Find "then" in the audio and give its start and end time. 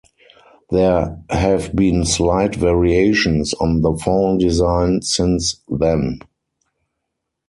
5.69-6.21